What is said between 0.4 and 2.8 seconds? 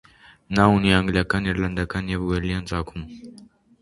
Նա ունի անգլիական, իռլանդական և ուելսյան